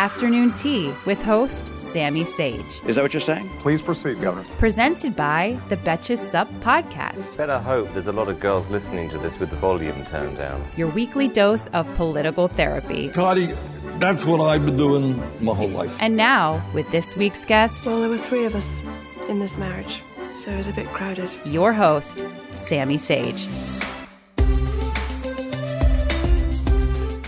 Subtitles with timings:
[0.00, 2.82] Afternoon Tea with host Sami Sage.
[2.86, 3.48] Is that what you're saying?
[3.60, 4.46] Please proceed, Governor.
[4.58, 9.16] Presented by the Betches Sup Podcast, Better hope there's a lot of girls listening to
[9.16, 10.62] this with the volume turned down.
[10.76, 13.08] your weekly dose of political therapy.
[13.08, 13.54] Cardi,
[13.98, 15.96] that's what I've been doing my whole life.
[15.98, 18.82] And now, with this week's guest, Well, there were three of us
[19.30, 20.02] in this marriage,
[20.34, 21.30] so it was a bit crowded.
[21.46, 23.48] your host, Sami Sage.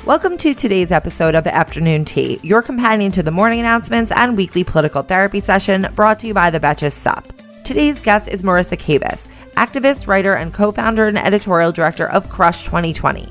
[0.08, 4.64] Welcome to today's episode of Afternoon Tea, your companion to the morning announcements and weekly
[4.64, 7.30] political therapy session brought to you by the Betches Sup.
[7.62, 9.28] Today's guest is Marisa Kabas,
[9.58, 13.30] activist, writer, and co founder and editorial director of Crush 2020.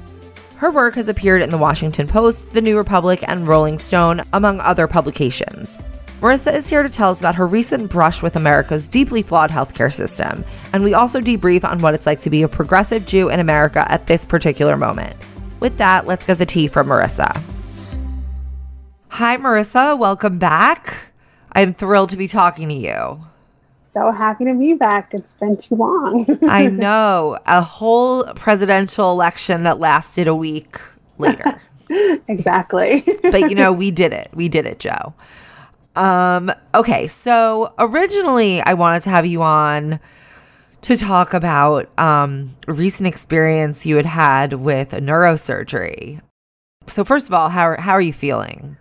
[0.58, 4.60] Her work has appeared in the Washington Post, The New Republic, and Rolling Stone, among
[4.60, 5.80] other publications.
[6.22, 9.92] Marisa is here to tell us about her recent brush with America's deeply flawed healthcare
[9.92, 13.40] system, and we also debrief on what it's like to be a progressive Jew in
[13.40, 15.16] America at this particular moment.
[15.60, 17.42] With that, let's get the tea from Marisa.
[19.10, 19.98] Hi, Marisa.
[19.98, 21.12] Welcome back.
[21.54, 23.20] I'm thrilled to be talking to you.
[23.82, 25.14] So happy to be back.
[25.14, 26.38] It's been too long.
[26.44, 30.80] I know a whole presidential election that lasted a week
[31.18, 31.60] later.
[32.28, 33.04] exactly.
[33.24, 34.30] but you know, we did it.
[34.34, 35.16] We did it, Joe.
[35.96, 40.00] Um, okay, so originally I wanted to have you on
[40.82, 46.22] to talk about um, a recent experience you had had with neurosurgery.
[46.88, 48.78] So first of all, how are, how are you feeling?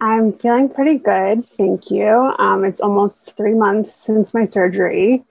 [0.00, 1.46] I'm feeling pretty good.
[1.56, 2.34] Thank you.
[2.38, 5.24] Um, it's almost three months since my surgery,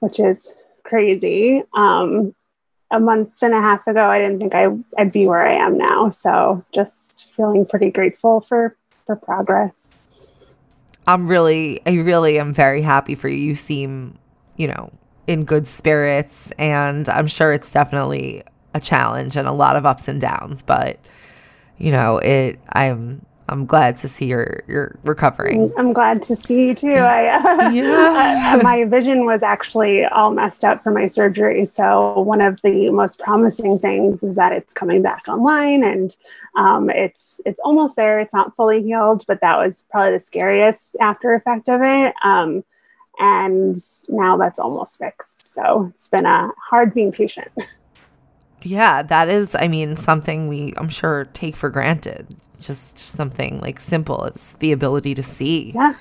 [0.00, 1.62] which is crazy.
[1.74, 2.34] Um,
[2.90, 4.66] a month and a half ago, I didn't think I,
[4.98, 6.10] I'd be where I am now.
[6.10, 8.76] So just feeling pretty grateful for,
[9.06, 10.10] for progress.
[11.06, 13.36] I'm really, I really am very happy for you.
[13.36, 14.18] You seem,
[14.56, 14.92] you know,
[15.28, 18.42] in good spirits, and I'm sure it's definitely
[18.74, 20.62] a challenge and a lot of ups and downs.
[20.62, 20.98] But
[21.76, 22.58] you know, it.
[22.72, 25.70] I'm I'm glad to see you're you're recovering.
[25.78, 26.88] I'm glad to see you too.
[26.88, 28.56] I, uh, Yeah.
[28.58, 31.64] uh, my vision was actually all messed up for my surgery.
[31.66, 36.16] So one of the most promising things is that it's coming back online, and
[36.56, 38.18] um, it's it's almost there.
[38.18, 42.14] It's not fully healed, but that was probably the scariest after effect of it.
[42.24, 42.64] Um,
[43.18, 43.76] and
[44.08, 45.52] now that's almost fixed.
[45.52, 47.48] So it's been a hard being patient.
[48.62, 52.26] Yeah, that is, I mean, something we, I'm sure, take for granted.
[52.60, 54.24] Just something like simple.
[54.24, 55.72] It's the ability to see.
[55.74, 55.94] Yeah.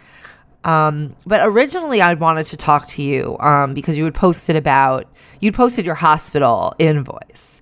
[0.64, 5.08] Um, but originally, I wanted to talk to you um, because you had posted about,
[5.40, 7.62] you'd posted your hospital invoice.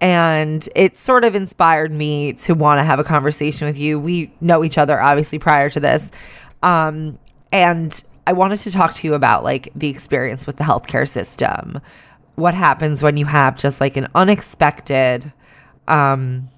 [0.00, 3.98] And it sort of inspired me to want to have a conversation with you.
[3.98, 6.10] We know each other, obviously, prior to this.
[6.62, 7.18] Um,
[7.50, 11.80] and I wanted to talk to you about like the experience with the healthcare system.
[12.34, 15.32] What happens when you have just like an unexpected
[15.88, 16.48] um,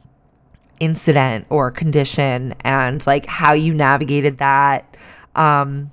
[0.80, 4.96] incident or condition and like how you navigated that.
[5.34, 5.90] Um,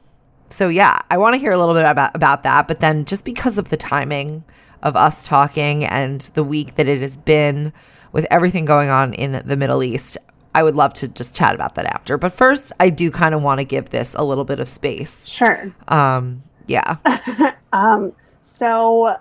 [0.50, 2.68] so yeah, I want to hear a little bit about about that.
[2.68, 4.44] But then just because of the timing
[4.82, 7.74] of us talking and the week that it has been
[8.12, 10.18] with everything going on in the Middle East,
[10.56, 12.18] I would love to just chat about that after.
[12.18, 15.28] But first, I do kind of want to give this a little bit of space.
[15.28, 15.72] Sure.
[15.88, 16.98] Um, yeah.
[17.74, 19.18] Um, so,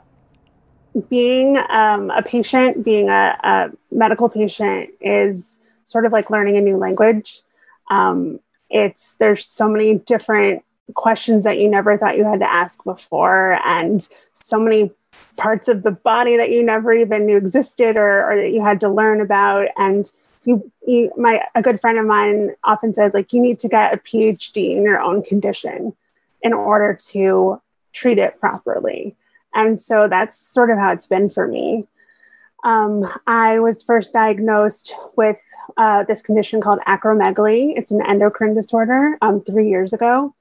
[1.09, 6.61] being um, a patient, being a, a medical patient, is sort of like learning a
[6.61, 7.43] new language.
[7.91, 8.39] Um,
[8.71, 10.65] it's there's so many different
[10.95, 14.93] questions that you never thought you had to ask before, and so many
[15.37, 18.78] parts of the body that you never even knew existed or, or that you had
[18.80, 19.66] to learn about.
[19.77, 20.10] And
[20.46, 23.94] you, you, my a good friend of mine often says like you need to get
[23.94, 25.94] a PhD in your own condition
[26.42, 27.60] in order to
[27.92, 29.16] treat it properly.
[29.54, 31.86] And so that's sort of how it's been for me.
[32.64, 35.38] Um, I was first diagnosed with
[35.76, 37.74] uh, this condition called acromegaly.
[37.76, 40.34] It's an endocrine disorder um, three years ago.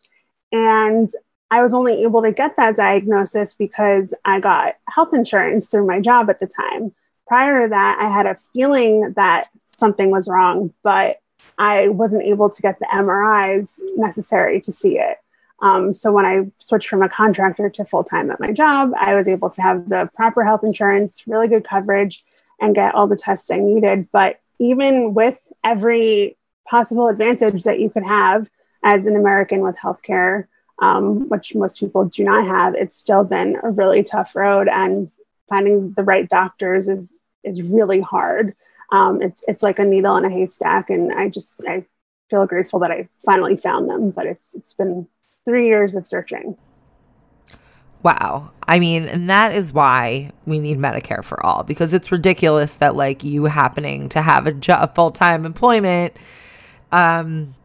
[0.51, 1.09] And
[1.51, 6.00] I was only able to get that diagnosis because I got health insurance through my
[6.00, 6.94] job at the time.
[7.33, 11.18] Prior to that, I had a feeling that something was wrong, but
[11.57, 15.18] I wasn't able to get the MRIs necessary to see it.
[15.59, 19.15] Um, so when I switched from a contractor to full time at my job, I
[19.15, 22.24] was able to have the proper health insurance, really good coverage,
[22.62, 24.09] and get all the tests I needed.
[24.12, 26.38] But even with every
[26.69, 28.47] possible advantage that you could have
[28.83, 30.45] as an American with healthcare,
[30.83, 35.09] um, which most people do not have, it's still been a really tough road, and
[35.50, 37.12] finding the right doctors is
[37.44, 38.56] is really hard.
[38.92, 41.86] Um, it's it's like a needle in a haystack, and I just I
[42.30, 44.12] feel grateful that I finally found them.
[44.12, 45.07] But it's it's been
[45.45, 46.57] three years of searching.
[48.04, 48.51] Wow.
[48.68, 52.98] I mean, and that is why we need Medicare for all because it's ridiculous that
[52.98, 56.16] like you happening to have a, full-time employment
[56.92, 57.56] um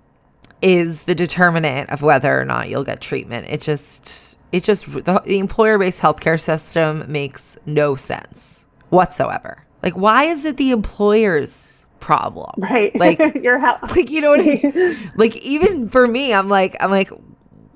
[0.62, 3.46] is the determinant of whether or not you'll get treatment.
[3.48, 9.64] It just it just the, the employer-based healthcare system makes no sense whatsoever.
[9.82, 12.52] Like why is it the employer's problem?
[12.58, 12.94] Right.
[12.96, 13.90] Like your health.
[13.96, 15.12] like you know what I mean?
[15.16, 17.10] like even for me, I'm like I'm like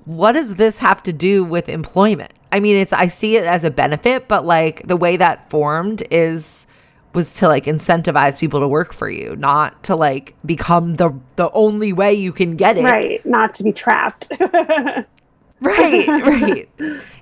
[0.05, 2.33] what does this have to do with employment?
[2.51, 6.03] I mean, it's I see it as a benefit, but like the way that formed
[6.11, 6.67] is
[7.13, 11.49] was to like incentivize people to work for you, not to like become the the
[11.51, 12.83] only way you can get it.
[12.83, 14.31] Right, not to be trapped.
[14.39, 16.69] right, right.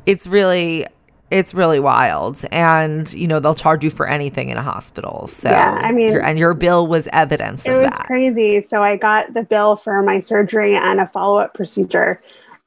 [0.06, 0.88] It's really
[1.32, 5.50] it's really wild and you know they'll charge you for anything in a hospital so
[5.50, 8.62] Yeah, I mean- your, and your bill was evidence it was that crazy.
[8.62, 12.22] So I got the bill for my surgery and a follow up procedure,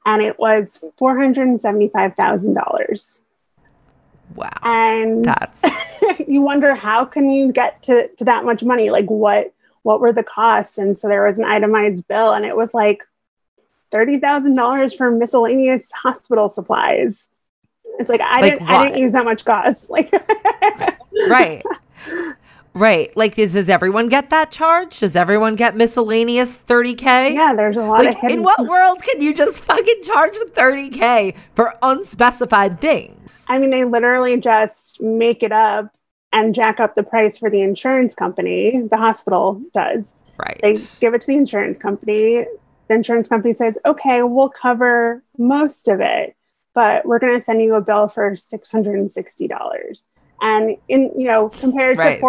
[0.05, 3.19] and it was four hundred and seventy five thousand dollars.
[4.35, 8.89] wow And that's you wonder how can you get to, to that much money?
[8.89, 9.53] Like what
[9.83, 10.79] what were the costs?
[10.79, 13.03] And so there was an itemized bill, and it was like
[13.91, 17.27] thirty thousand dollars for miscellaneous hospital supplies.
[17.99, 19.87] It's like I Like didn't I didn't use that much gauze.
[19.89, 20.11] Like
[21.29, 21.63] right.
[22.73, 23.15] Right.
[23.15, 24.99] Like is, does everyone get that charge?
[24.99, 29.01] Does everyone get miscellaneous 30k yeah, there's a lot like of hidden in what world
[29.01, 33.43] can you just fucking charge 30k for unspecified things?
[33.47, 35.93] I mean, they literally just make it up
[36.33, 38.81] and jack up the price for the insurance company.
[38.89, 40.13] The hospital does.
[40.37, 40.59] right.
[40.61, 42.45] They give it to the insurance company.
[42.89, 46.35] The insurance company says, okay, we'll cover most of it,
[46.75, 50.05] but we're going to send you a bill for $660.
[50.41, 52.19] And in, you know, compared Right.
[52.19, 52.25] to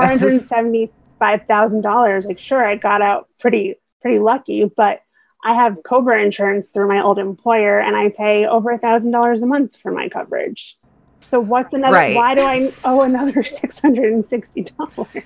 [1.21, 5.01] $475,000, like sure, I got out pretty, pretty lucky, but
[5.45, 9.43] I have Cobra insurance through my old employer and I pay over a thousand dollars
[9.43, 10.77] a month for my coverage.
[11.21, 12.15] So what's another, Right.
[12.17, 15.23] why do I owe another $660?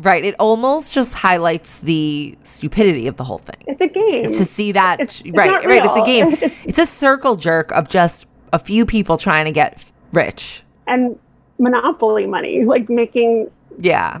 [0.00, 4.26] right it almost just highlights the stupidity of the whole thing It's a game.
[4.30, 6.36] to see that It's- it's right right it's a game
[6.66, 11.18] it's a circle jerk of just a few people trying to get rich and
[11.58, 14.18] monopoly money, like making yeah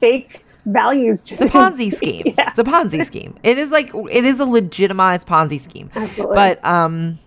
[0.00, 1.30] fake values.
[1.30, 2.34] It's a Ponzi scheme.
[2.38, 2.50] Yeah.
[2.50, 3.36] It's a Ponzi scheme.
[3.42, 5.90] It is like it is a legitimized Ponzi scheme.
[5.94, 6.34] Absolutely.
[6.34, 7.18] But um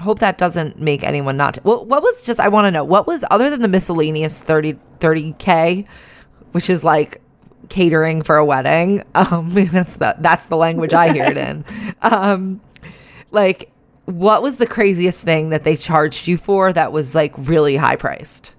[0.00, 2.84] hope that doesn't make anyone not to, well, what was just I want to know
[2.84, 5.86] what was other than the miscellaneous 30 30k
[6.52, 7.20] which is like
[7.68, 9.04] catering for a wedding.
[9.14, 11.64] Um that's the that's the language I hear it in.
[12.02, 12.60] Um
[13.30, 13.70] like
[14.08, 17.96] what was the craziest thing that they charged you for that was like really high
[17.96, 18.54] priced?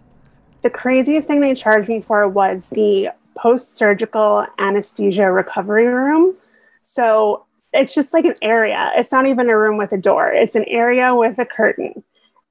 [0.62, 6.36] the craziest thing they charged me for was the post surgical anesthesia recovery room.
[6.82, 8.92] So it's just like an area.
[8.98, 12.04] It's not even a room with a door, it's an area with a curtain.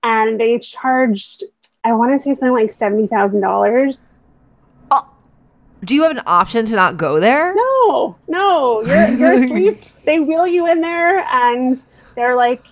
[0.02, 1.44] And they charged,
[1.84, 4.06] I want to say something like $70,000.
[4.90, 5.10] Oh,
[5.84, 7.54] Do you have an option to not go there?
[7.54, 9.82] No, no, you're, you're asleep.
[10.06, 11.76] They wheel you in there and
[12.14, 12.64] they're like,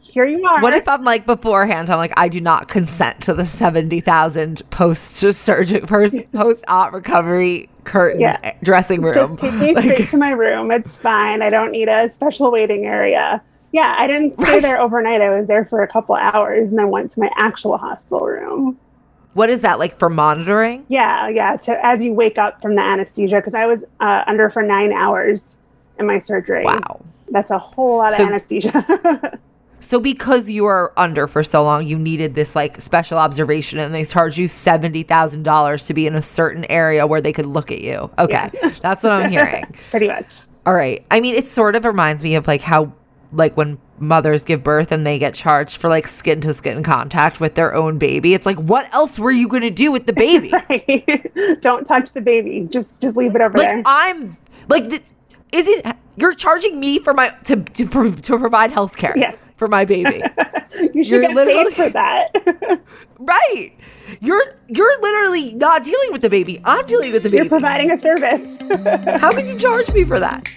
[0.00, 0.60] here you are.
[0.62, 1.90] What if I'm like beforehand?
[1.90, 7.68] I'm like, I do not consent to the seventy thousand post surgery post op recovery
[7.84, 8.54] curtain Yeah.
[8.62, 9.14] dressing room.
[9.14, 10.70] Just take me straight to my room.
[10.70, 11.42] It's fine.
[11.42, 13.42] I don't need a special waiting area.
[13.72, 15.20] Yeah, I didn't stay there overnight.
[15.22, 18.78] I was there for a couple hours and then went to my actual hospital room.
[19.32, 20.84] what is that like for monitoring?
[20.88, 21.56] Yeah, yeah.
[21.56, 24.92] To as you wake up from the anesthesia, because I was uh, under for nine
[24.92, 25.56] hours
[25.98, 26.64] in my surgery.
[26.64, 27.00] Wow.
[27.30, 29.38] that's a whole lot of anesthesia.
[29.82, 33.94] So because you were under for so long, you needed this like special observation, and
[33.94, 37.46] they charged you seventy thousand dollars to be in a certain area where they could
[37.46, 38.10] look at you.
[38.18, 39.64] Okay, that's what I'm hearing.
[39.90, 40.26] Pretty much.
[40.64, 41.04] All right.
[41.10, 42.92] I mean, it sort of reminds me of like how
[43.32, 47.40] like when mothers give birth and they get charged for like skin to skin contact
[47.40, 48.34] with their own baby.
[48.34, 50.52] It's like, what else were you going to do with the baby?
[50.68, 51.60] Right.
[51.60, 52.68] don't touch the baby.
[52.70, 53.82] Just just leave it over like there.
[53.84, 54.36] I'm
[54.68, 55.02] like, th-
[55.50, 55.91] is it?
[56.16, 59.36] You're charging me for my to to, to provide health care Yes.
[59.56, 60.22] for my baby,
[60.94, 62.80] you should you're get literally- paid for that.
[63.18, 63.72] right?
[64.20, 66.60] You're you're literally not dealing with the baby.
[66.64, 67.44] I'm dealing with the baby.
[67.44, 68.58] You're providing a service.
[69.20, 70.48] How can you charge me for that?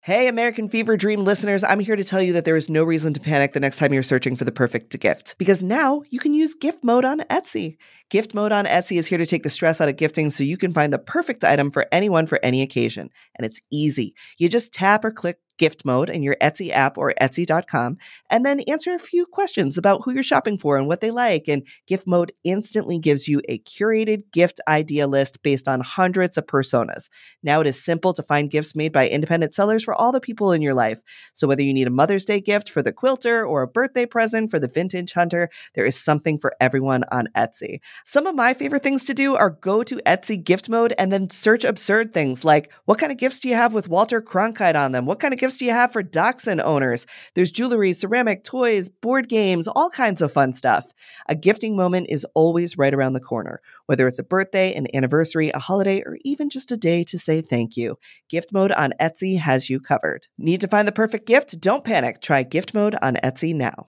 [0.00, 3.12] Hey, American Fever Dream listeners, I'm here to tell you that there is no reason
[3.14, 6.32] to panic the next time you're searching for the perfect gift because now you can
[6.32, 7.76] use gift mode on Etsy.
[8.08, 10.56] Gift mode on Etsy is here to take the stress out of gifting so you
[10.56, 13.10] can find the perfect item for anyone for any occasion.
[13.34, 14.14] And it's easy.
[14.38, 17.96] You just tap or click gift mode in your Etsy app or Etsy.com,
[18.30, 21.48] and then answer a few questions about who you're shopping for and what they like.
[21.48, 26.46] And gift mode instantly gives you a curated gift idea list based on hundreds of
[26.46, 27.08] personas.
[27.42, 30.52] Now it is simple to find gifts made by independent sellers for all the people
[30.52, 31.00] in your life.
[31.32, 34.50] So whether you need a Mother's Day gift for the quilter or a birthday present
[34.50, 37.80] for the vintage hunter, there is something for everyone on Etsy.
[38.04, 41.30] Some of my favorite things to do are go to Etsy gift mode and then
[41.30, 44.92] search absurd things like what kind of gifts do you have with Walter Cronkite on
[44.92, 45.06] them?
[45.06, 47.06] What kind of gifts do you have for dachshund owners?
[47.34, 50.92] There's jewelry, ceramic, toys, board games, all kinds of fun stuff.
[51.28, 55.50] A gifting moment is always right around the corner, whether it's a birthday, an anniversary,
[55.50, 57.98] a holiday, or even just a day to say thank you.
[58.28, 60.26] Gift mode on Etsy has you covered.
[60.38, 61.60] Need to find the perfect gift?
[61.60, 62.20] Don't panic.
[62.20, 63.88] Try gift mode on Etsy now.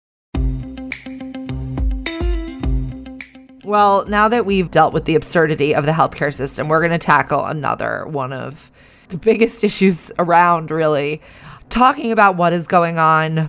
[3.71, 6.99] Well, now that we've dealt with the absurdity of the healthcare system, we're going to
[6.99, 8.69] tackle another one of
[9.11, 11.23] the biggest issues around, really.
[11.69, 13.49] Talking about what is going on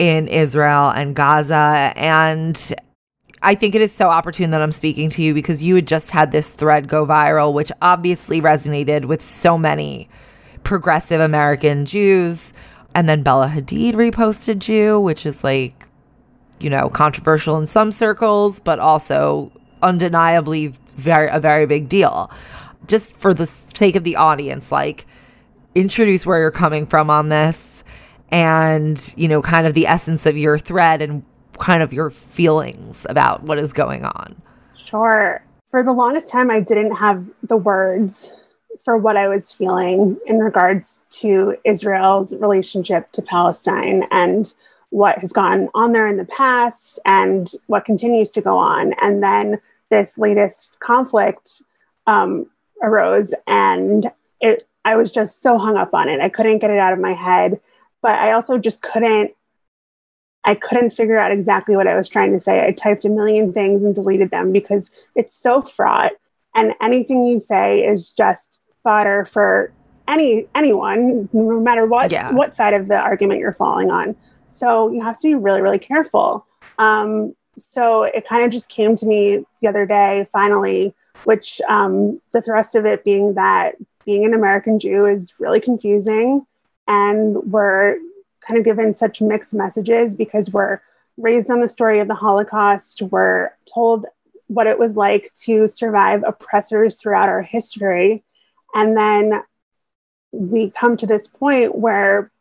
[0.00, 1.92] in Israel and Gaza.
[1.94, 2.74] And
[3.40, 6.10] I think it is so opportune that I'm speaking to you because you had just
[6.10, 10.08] had this thread go viral, which obviously resonated with so many
[10.64, 12.52] progressive American Jews.
[12.96, 15.86] And then Bella Hadid reposted you, which is like,
[16.60, 19.52] you know, controversial in some circles, but also
[19.82, 22.30] undeniably very a very big deal.
[22.86, 25.06] Just for the sake of the audience, like
[25.74, 27.84] introduce where you're coming from on this
[28.30, 31.24] and, you know, kind of the essence of your thread and
[31.58, 34.40] kind of your feelings about what is going on.
[34.76, 35.44] Sure.
[35.68, 38.32] For the longest time, I didn't have the words
[38.84, 44.52] for what I was feeling in regards to Israel's relationship to Palestine and
[44.90, 48.92] what has gone on there in the past and what continues to go on.
[49.00, 51.62] And then this latest conflict
[52.06, 52.46] um,
[52.82, 56.20] arose, and it, I was just so hung up on it.
[56.20, 57.60] I couldn't get it out of my head,
[58.02, 59.32] but I also just couldn't.
[60.42, 62.66] I couldn't figure out exactly what I was trying to say.
[62.66, 66.12] I typed a million things and deleted them because it's so fraught,
[66.54, 69.72] and anything you say is just fodder for
[70.08, 72.32] any anyone, no matter what Yeah.
[72.32, 74.16] what side of the argument you're falling on.
[74.50, 76.46] So you have to be really, really careful.
[76.78, 82.20] Um, so it kind of just came to me the other day, finally, which um,
[82.32, 86.46] the thrust of it being that being an American Jew is really confusing,
[86.88, 87.98] and we're
[88.40, 90.80] kind of given such mixed messages because we're
[91.18, 93.02] raised on the story of the Holocaust.
[93.02, 94.06] We're told
[94.46, 98.24] what it was like to survive oppressors throughout our history.
[98.74, 99.42] And then
[100.32, 102.32] we come to this point where,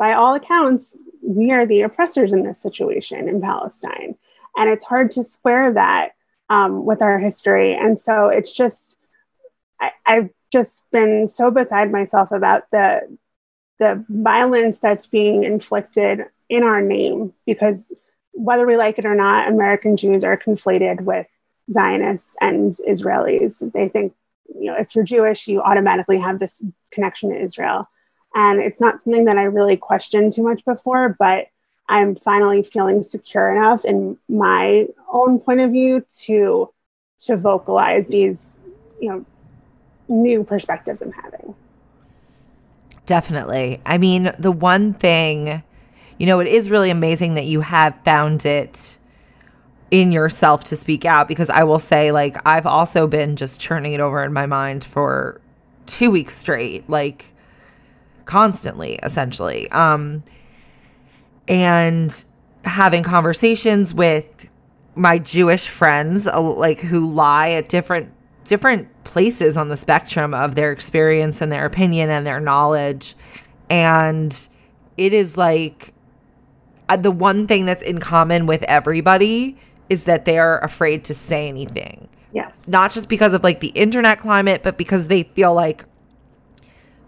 [0.00, 4.16] by all accounts, we are the oppressors in this situation in Palestine.
[4.56, 6.12] And it's hard to square that
[6.48, 7.74] um, with our history.
[7.74, 8.96] And so it's just,
[9.78, 13.18] I, I've just been so beside myself about the
[13.78, 17.90] the violence that's being inflicted in our name because
[18.32, 21.26] whether we like it or not, American Jews are conflated with
[21.72, 23.72] Zionists and Israelis.
[23.72, 24.14] They think,
[24.54, 27.88] you know, if you're Jewish, you automatically have this connection to Israel.
[28.34, 31.48] And it's not something that I really questioned too much before, but
[31.88, 36.70] I'm finally feeling secure enough in my own point of view to
[37.26, 38.42] to vocalize these,
[39.00, 39.26] you know,
[40.08, 41.54] new perspectives I'm having.
[43.04, 43.80] Definitely.
[43.84, 45.62] I mean, the one thing,
[46.18, 48.98] you know, it is really amazing that you have found it
[49.90, 53.92] in yourself to speak out because I will say, like, I've also been just churning
[53.92, 55.40] it over in my mind for
[55.86, 57.34] two weeks straight, like,
[58.30, 59.68] constantly, essentially.
[59.72, 60.22] Um,
[61.48, 62.24] and
[62.64, 64.48] having conversations with
[64.94, 68.12] my Jewish friends, uh, like, who lie at different
[68.44, 73.14] different places on the spectrum of their experience and their opinion and their knowledge.
[73.68, 74.36] And
[74.96, 75.92] it is like
[76.88, 79.58] uh, the one thing that's in common with everybody
[79.88, 82.08] is that they are afraid to say anything.
[82.32, 82.66] Yes.
[82.66, 85.84] Not just because of like the internet climate, but because they feel like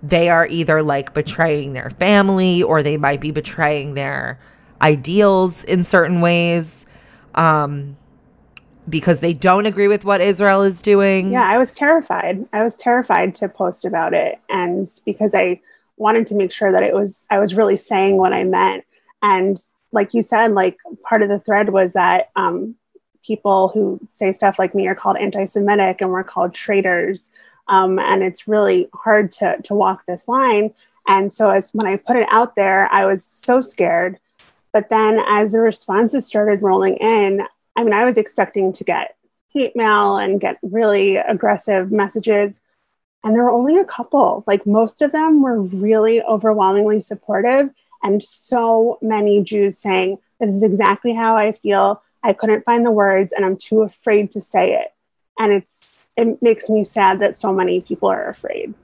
[0.02, 4.38] they are either like betraying their family or they might be betraying their
[4.80, 6.86] ideals in certain ways.
[7.34, 7.96] Um,
[8.88, 11.32] because they don't agree with what Israel is doing.
[11.32, 12.44] Yeah, I was terrified.
[12.52, 14.38] I was terrified to post about it.
[14.48, 15.60] And because I
[15.96, 18.84] wanted to make sure that it was, I was really saying what I meant.
[19.22, 19.56] And
[19.92, 22.74] like you said, like part of the thread was that um,
[23.24, 27.30] people who say stuff like me are called anti Semitic and we're called traitors.
[27.68, 30.74] Um, and it's really hard to, to walk this line.
[31.06, 34.18] And so as when I put it out there, I was so scared.
[34.72, 37.42] But then as the responses started rolling in,
[37.76, 39.16] I mean, I was expecting to get
[39.52, 42.58] hate mail and get really aggressive messages.
[43.22, 44.44] And there were only a couple.
[44.46, 47.70] Like most of them were really overwhelmingly supportive.
[48.02, 52.02] And so many Jews saying, This is exactly how I feel.
[52.22, 54.92] I couldn't find the words and I'm too afraid to say it.
[55.38, 58.74] And it's it makes me sad that so many people are afraid.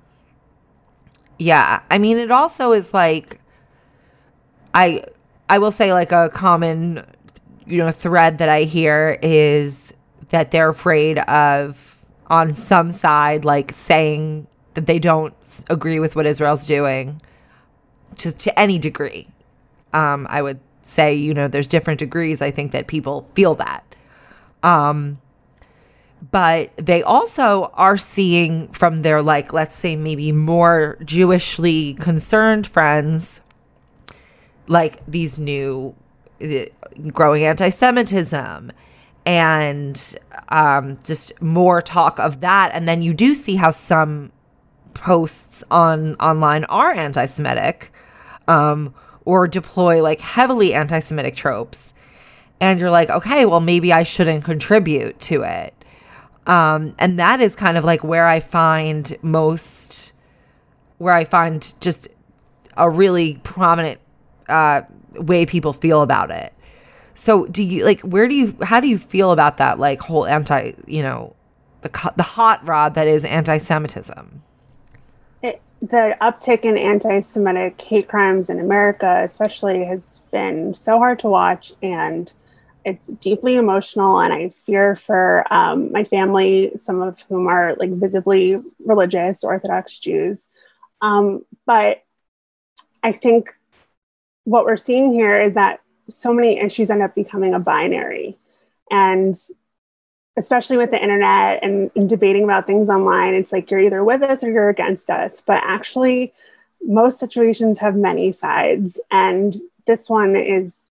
[1.38, 1.80] Yeah.
[1.90, 3.40] I mean, it also is like
[4.74, 5.04] I
[5.48, 7.04] I will say like a common
[7.66, 9.94] you know thread that I hear is
[10.30, 15.34] that they're afraid of on some side like saying that they don't
[15.70, 17.20] agree with what Israel's doing
[18.18, 19.28] to to any degree.
[19.92, 23.84] Um I would say, you know, there's different degrees I think that people feel that.
[24.62, 25.18] Um
[26.30, 33.40] but they also are seeing from their like let's say maybe more jewishly concerned friends
[34.66, 35.94] like these new
[36.42, 36.64] uh,
[37.12, 38.72] growing anti-semitism
[39.26, 40.16] and
[40.48, 42.70] um, just more talk of that.
[42.72, 44.32] And then you do see how some
[44.94, 47.92] posts on online are anti-semitic
[48.46, 48.94] um,
[49.24, 51.94] or deploy like heavily anti-semitic tropes.
[52.60, 55.77] And you're like okay well maybe i shouldn't contribute to it
[56.48, 60.12] um, and that is kind of like where I find most,
[60.96, 62.08] where I find just
[62.76, 64.00] a really prominent
[64.48, 64.82] uh,
[65.14, 66.54] way people feel about it.
[67.14, 70.24] So do you like where do you how do you feel about that like whole
[70.24, 71.34] anti you know
[71.82, 74.42] the the hot rod that is anti-Semitism?
[75.42, 81.28] It, the uptick in anti-Semitic hate crimes in America, especially, has been so hard to
[81.28, 82.32] watch, and
[82.88, 87.90] it's deeply emotional and i fear for um, my family some of whom are like
[87.92, 90.46] visibly religious orthodox jews.
[91.00, 92.02] Um, but
[93.02, 93.50] i think
[94.44, 95.80] what we're seeing here is that
[96.10, 98.34] so many issues end up becoming a binary.
[98.90, 99.36] And
[100.38, 104.22] especially with the internet and, and debating about things online it's like you're either with
[104.22, 105.42] us or you're against us.
[105.44, 106.32] But actually
[106.80, 109.54] most situations have many sides and
[109.86, 110.87] this one is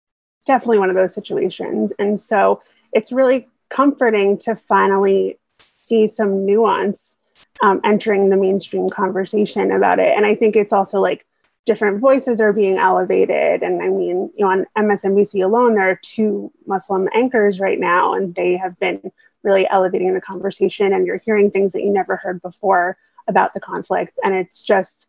[0.47, 1.93] definitely one of those situations.
[1.99, 2.62] And so
[2.93, 7.15] it's really comforting to finally see some nuance
[7.62, 10.13] um, entering the mainstream conversation about it.
[10.15, 11.25] And I think it's also like
[11.65, 13.62] different voices are being elevated.
[13.62, 18.13] And I mean, you know, on MSNBC alone, there are two Muslim anchors right now,
[18.13, 19.12] and they have been
[19.43, 20.93] really elevating the conversation.
[20.93, 24.17] And you're hearing things that you never heard before about the conflict.
[24.23, 25.07] And it's just,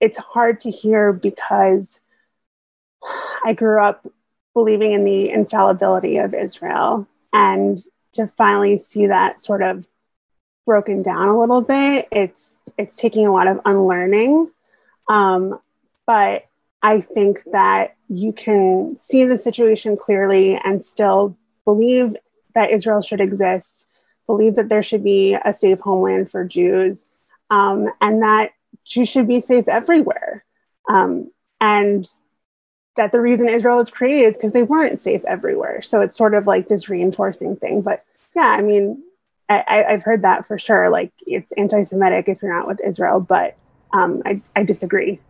[0.00, 2.00] it's hard to hear because
[3.44, 4.06] I grew up
[4.54, 7.06] believing in the infallibility of Israel.
[7.32, 7.78] And
[8.12, 9.86] to finally see that sort of
[10.66, 14.50] broken down a little bit, it's it's taking a lot of unlearning.
[15.08, 15.58] Um,
[16.06, 16.42] but
[16.82, 22.16] I think that you can see the situation clearly and still believe
[22.54, 23.86] that Israel should exist,
[24.26, 27.06] believe that there should be a safe homeland for Jews,
[27.50, 28.50] um, and that
[28.84, 30.44] Jews should be safe everywhere.
[30.88, 32.06] Um, and
[32.96, 35.82] that the reason Israel was created is because they weren't safe everywhere.
[35.82, 37.82] So it's sort of like this reinforcing thing.
[37.82, 38.02] But
[38.36, 39.02] yeah, I mean,
[39.48, 40.90] I, have heard that for sure.
[40.90, 43.56] Like it's anti-Semitic if you're not with Israel, but
[43.92, 45.20] um, I, I disagree.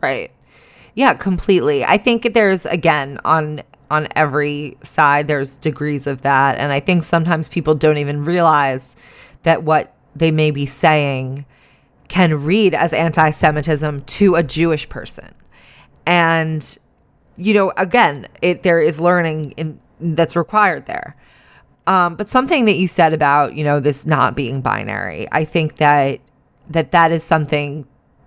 [0.00, 0.30] Right.
[0.94, 1.84] Yeah, completely.
[1.84, 7.02] I think there's again on on every side there's degrees of that, and I think
[7.02, 8.94] sometimes people don't even realize
[9.42, 11.46] that what they may be saying
[12.08, 15.34] can read as anti-Semitism to a Jewish person
[16.06, 16.78] and
[17.36, 21.16] you know again it there is learning in that's required there.
[21.86, 25.78] Um, but something that you said about you know this not being binary i think
[25.78, 26.20] that
[26.70, 27.86] that that is something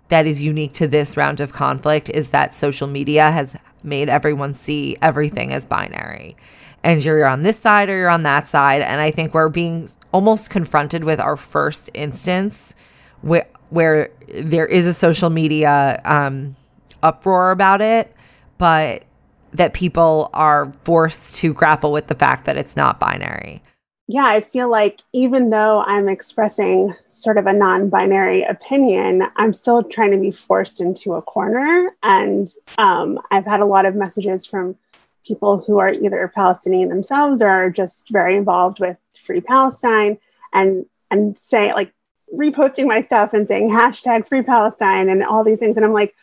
[0.09, 4.53] that is unique to this round of conflict is that social media has made everyone
[4.53, 6.37] see everything as binary.
[6.83, 8.81] And you're on this side or you're on that side.
[8.81, 12.75] And i think we're being almost confronted with our first instance
[13.21, 14.11] where where
[14.41, 16.55] there is a social media um,
[17.05, 18.13] uproar about it,
[18.57, 19.03] but
[19.53, 23.61] that people are forced to grapple with the fact that it's not binary.
[24.07, 29.53] Yeah, I feel like even though I'm expressing sort of a non binary opinion, I'm
[29.53, 31.95] still trying to be forced into a corner.
[32.03, 34.75] And um, I've had a lot of messages from
[35.25, 40.19] people who are either Palestinian themselves or are just very involved with Free Palestine
[40.53, 41.91] and and say like
[42.37, 45.77] reposting my stuff and saying hashtag Free Palestine and all these things.
[45.77, 46.15] And I'm like,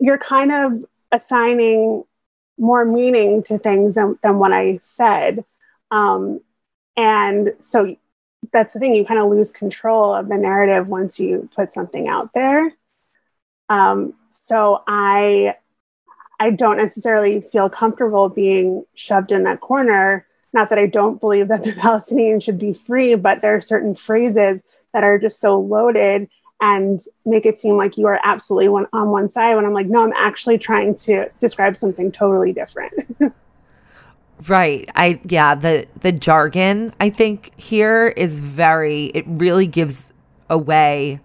[0.00, 2.04] you're kind of assigning
[2.58, 5.44] more meaning to things than, than what I said.
[5.90, 6.40] Um,
[6.96, 7.96] and so
[8.52, 12.08] that's the thing, you kind of lose control of the narrative once you put something
[12.08, 12.72] out there.
[13.68, 15.56] Um, so I
[16.40, 20.24] I don't necessarily feel comfortable being shoved in that corner.
[20.52, 23.94] Not that I don't believe that the Palestinians should be free, but there are certain
[23.94, 24.60] phrases
[24.92, 26.28] that are just so loaded
[26.60, 29.86] and make it seem like you are absolutely one, on one side when I'm like,
[29.86, 32.94] no, I'm actually trying to describe something totally different.
[34.48, 34.88] right.
[34.96, 40.12] I yeah, the the jargon I think here is very it really gives
[40.50, 41.20] away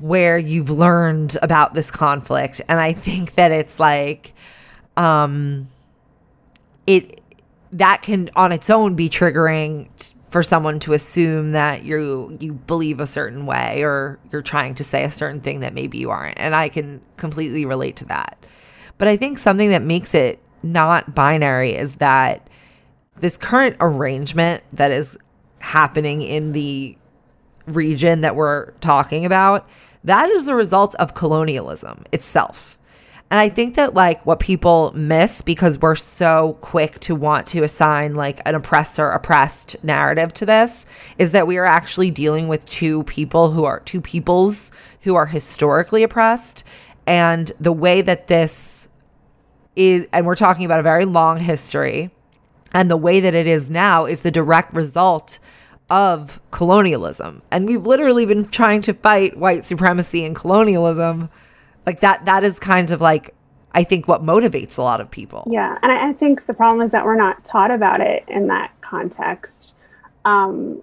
[0.00, 4.32] where you've learned about this conflict and I think that it's like
[4.96, 5.68] um
[6.86, 7.20] it
[7.70, 12.98] that can on its own be triggering for someone to assume that you you believe
[12.98, 16.36] a certain way or you're trying to say a certain thing that maybe you aren't.
[16.40, 18.36] And i can completely relate to that.
[18.98, 22.48] But i think something that makes it not binary is that
[23.20, 25.16] this current arrangement that is
[25.60, 26.98] happening in the
[27.66, 29.68] region that we're talking about
[30.02, 32.76] that is a result of colonialism itself
[33.30, 37.62] and I think that like what people miss because we're so quick to want to
[37.64, 40.86] assign like an oppressor oppressed narrative to this
[41.18, 45.26] is that we are actually dealing with two people who are two peoples who are
[45.26, 46.64] historically oppressed.
[47.06, 48.88] And the way that this
[49.74, 52.10] is, and we're talking about a very long history,
[52.72, 55.38] and the way that it is now is the direct result
[55.90, 57.42] of colonialism.
[57.50, 61.30] And we've literally been trying to fight white supremacy and colonialism
[61.86, 63.34] like that that is kind of like
[63.72, 65.48] I think what motivates a lot of people.
[65.50, 68.46] Yeah, and I, I think the problem is that we're not taught about it in
[68.46, 69.74] that context.
[70.24, 70.82] Um,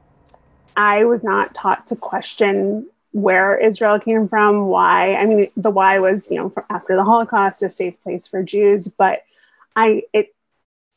[0.75, 5.15] I was not taught to question where Israel came from, why.
[5.15, 8.87] I mean, the why was, you know, after the Holocaust, a safe place for Jews.
[8.87, 9.23] But
[9.75, 10.33] I, it,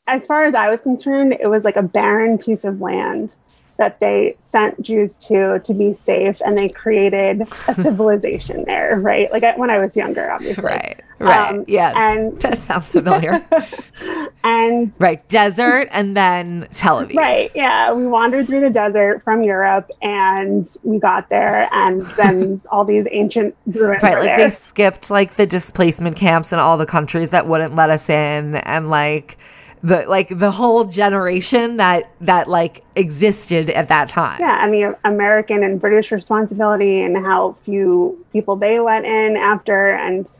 [0.06, 3.34] as far as I was concerned, it was like a barren piece of land
[3.76, 9.30] that they sent Jews to to be safe, and they created a civilization there, right?
[9.32, 10.64] Like I, when I was younger, obviously.
[10.64, 11.00] Right.
[11.18, 11.50] Right.
[11.50, 11.92] Um, yeah.
[11.96, 13.44] And that sounds familiar.
[14.44, 17.14] and right, desert, and then Tel Aviv.
[17.14, 17.50] Right.
[17.54, 22.84] Yeah, we wandered through the desert from Europe, and we got there, and then all
[22.84, 24.02] these ancient ruins.
[24.02, 24.14] Right.
[24.14, 24.36] Like there.
[24.38, 28.56] they skipped like the displacement camps in all the countries that wouldn't let us in,
[28.56, 29.38] and like
[29.84, 34.40] the like the whole generation that that like existed at that time.
[34.40, 39.90] Yeah, and the American and British responsibility and how few people they let in after
[39.90, 40.32] and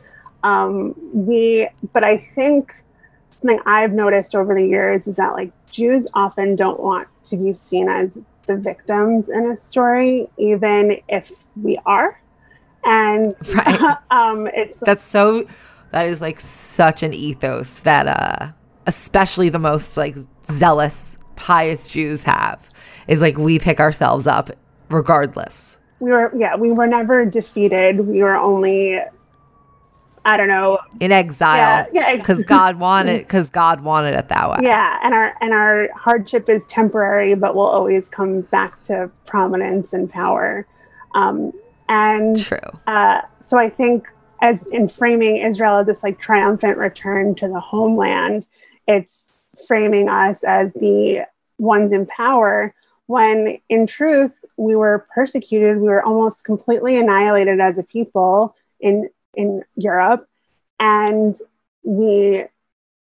[0.43, 2.73] um, we but I think
[3.29, 7.53] something I've noticed over the years is that like Jews often don't want to be
[7.53, 11.31] seen as the victims in a story even if
[11.61, 12.19] we are.
[12.83, 13.97] And right.
[14.09, 15.47] um it's That's so
[15.91, 18.51] that is like such an ethos that uh
[18.87, 22.69] especially the most like zealous, pious Jews have,
[23.07, 24.51] is like we pick ourselves up
[24.89, 25.77] regardless.
[25.99, 27.99] We were, yeah, we were never defeated.
[27.99, 28.99] We were only,
[30.25, 31.87] I don't know, in exile.
[31.91, 32.45] Yeah, because yeah.
[32.45, 34.57] God wanted, because God wanted it that way.
[34.61, 39.93] Yeah, and our and our hardship is temporary, but will always come back to prominence
[39.93, 40.67] and power.
[41.15, 41.53] Um,
[41.87, 42.57] and true.
[42.87, 44.07] Uh, so I think
[44.41, 48.47] as in framing Israel as this like triumphant return to the homeland,
[48.87, 49.29] it's
[49.67, 51.25] framing us as the
[51.57, 52.73] ones in power
[53.07, 59.09] when in truth we were persecuted we were almost completely annihilated as a people in
[59.35, 60.27] in Europe
[60.79, 61.35] and
[61.83, 62.45] we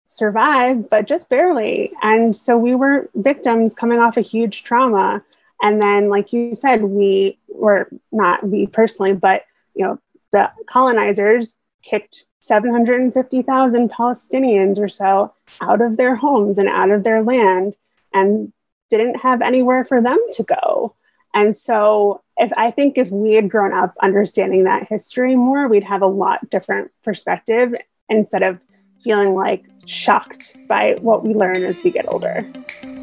[0.04, 1.92] survived but just barely.
[2.02, 5.24] And so we were victims coming off a huge trauma.
[5.62, 9.98] And then like you said we were not we personally but you know
[10.32, 17.22] the colonizers kicked 750,000 Palestinians or so out of their homes and out of their
[17.22, 17.76] land
[18.12, 18.52] and
[18.90, 20.96] didn't have anywhere for them to go.
[21.34, 25.84] And so if I think if we had grown up understanding that history more, we'd
[25.84, 27.74] have a lot different perspective
[28.08, 28.58] instead of
[29.04, 32.44] feeling like shocked by what we learn as we get older.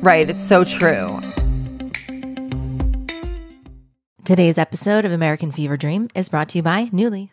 [0.02, 1.22] Right, it's so true.
[4.26, 7.30] Today's episode of American Fever Dream is brought to you by Nuuly.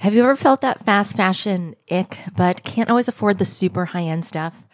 [0.00, 4.02] Have you ever felt that fast fashion ick, but can't always afford the super high
[4.02, 4.64] end stuff?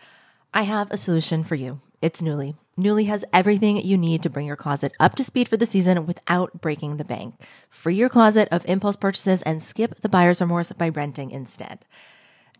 [0.52, 1.80] I have a solution for you.
[2.02, 2.56] It's Nuuly.
[2.76, 6.06] Nuuly has everything you need to bring your closet up to speed for the season
[6.06, 7.36] without breaking the bank.
[7.70, 11.86] Free your closet of impulse purchases and skip the buyer's remorse by renting instead.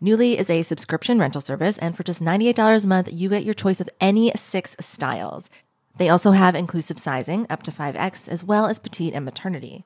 [0.01, 3.53] Nuuly is a subscription rental service, and for just $98 a month, you get your
[3.53, 5.49] choice of any six styles.
[5.97, 9.85] They also have inclusive sizing up to 5X, as well as petite and maternity.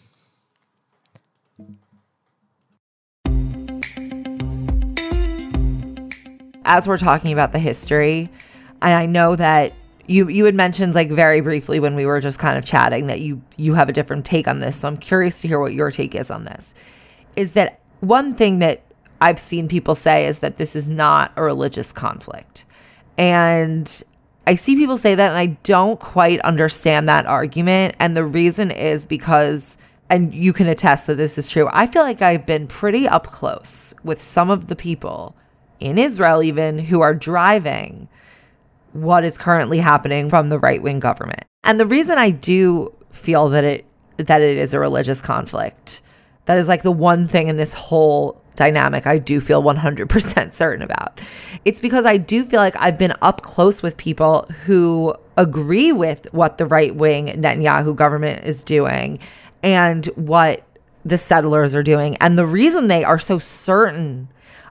[6.65, 8.29] As we're talking about the history,
[8.81, 9.73] and I know that
[10.07, 13.21] you you had mentioned like very briefly when we were just kind of chatting that
[13.21, 14.77] you you have a different take on this.
[14.77, 16.73] So I'm curious to hear what your take is on this.
[17.35, 18.81] Is that one thing that
[19.21, 22.65] I've seen people say is that this is not a religious conflict.
[23.17, 24.03] And
[24.47, 28.71] I see people say that and I don't quite understand that argument and the reason
[28.71, 29.77] is because
[30.09, 31.69] and you can attest that this is true.
[31.71, 35.35] I feel like I've been pretty up close with some of the people
[35.81, 38.07] in Israel, even who are driving
[38.93, 41.43] what is currently happening from the right wing government.
[41.63, 43.85] And the reason I do feel that it
[44.17, 46.01] that it is a religious conflict,
[46.45, 50.83] that is like the one thing in this whole dynamic I do feel 100% certain
[50.83, 51.21] about.
[51.65, 56.27] It's because I do feel like I've been up close with people who agree with
[56.33, 59.19] what the right wing Netanyahu government is doing
[59.63, 60.63] and what
[61.05, 62.17] the settlers are doing.
[62.17, 64.27] And the reason they are so certain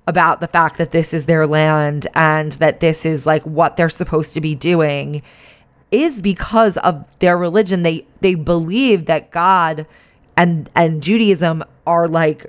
[0.07, 3.89] about the fact that this is their land and that this is like what they're
[3.89, 5.23] supposed to be doing
[5.91, 7.83] is because of their religion.
[7.83, 9.87] They they believe that God
[10.37, 12.47] and and Judaism are like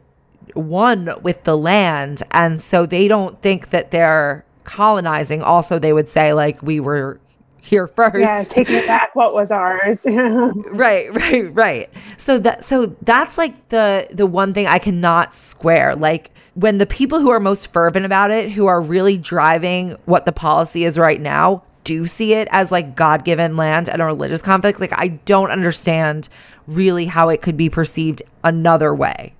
[0.54, 6.10] one with the land and so they don't think that they're colonizing also they would
[6.10, 7.20] say like we were
[7.62, 8.18] here first.
[8.20, 10.06] Yeah, taking back what was ours.
[10.06, 11.90] right, right, right.
[12.18, 15.96] So that so that's like the the one thing I cannot square.
[15.96, 20.26] Like when the people who are most fervent about it, who are really driving what
[20.26, 24.42] the policy is right now, do see it as like God-given land and a religious
[24.42, 26.30] conflict, like I don't understand
[26.68, 29.34] really how it could be perceived another way.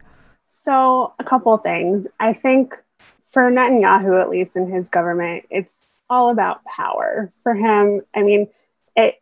[0.46, 2.08] So, a couple things.
[2.20, 2.78] I think
[3.32, 8.02] for Netanyahu at least in his government, it's all about power for him.
[8.14, 8.50] I mean,
[8.98, 9.16] it,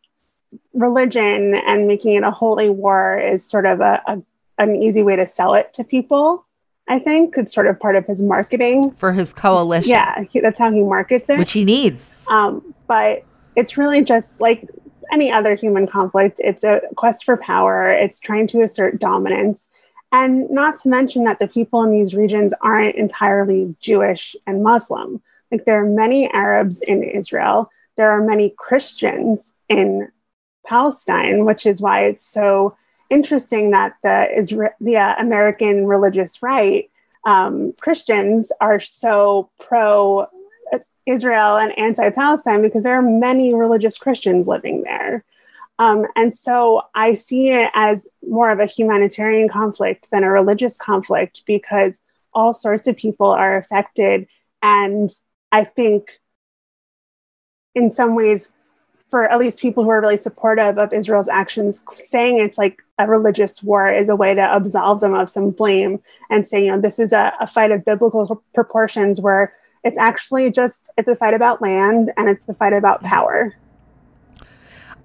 [0.74, 4.22] religion and making it a holy war is sort of a, a
[4.58, 6.46] an easy way to sell it to people.
[6.90, 9.92] I think it's sort of part of his marketing for his coalition.
[9.92, 12.26] Yeah, he, that's how he markets it, which he needs.
[12.30, 13.24] Um, but
[13.56, 14.68] it's really just like
[15.12, 16.42] any other human conflict.
[16.44, 17.92] It's a quest for power.
[17.92, 19.68] It's trying to assert dominance,
[20.12, 25.22] and not to mention that the people in these regions aren't entirely Jewish and Muslim.
[25.52, 30.10] Like there are many Arabs in Israel, there are many Christians in
[30.66, 32.76] Palestine, which is why it's so
[33.10, 36.90] interesting that the Isra- the uh, American religious right
[37.26, 40.28] um, Christians are so pro
[41.06, 45.24] Israel and anti Palestine because there are many religious Christians living there.
[45.80, 50.78] Um, and so I see it as more of a humanitarian conflict than a religious
[50.78, 52.02] conflict because
[52.34, 54.28] all sorts of people are affected
[54.62, 55.10] and
[55.52, 56.20] I think
[57.76, 58.54] in some ways,
[59.10, 63.08] for at least people who are really supportive of Israel's actions, saying it's like a
[63.08, 66.82] religious war is a way to absolve them of some blame and saying, you know,
[66.82, 69.52] this is a, a fight of biblical proportions where
[69.84, 73.56] it's actually just it's a fight about land and it's a fight about power.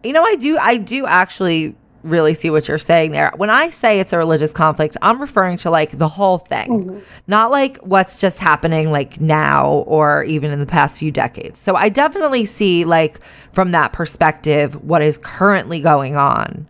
[0.02, 3.32] You know, I do I do actually really see what you're saying there.
[3.36, 6.98] When I say it's a religious conflict, I'm referring to like the whole thing, mm-hmm.
[7.26, 11.58] not like what's just happening like now or even in the past few decades.
[11.58, 13.20] So I definitely see like
[13.52, 16.68] from that perspective what is currently going on.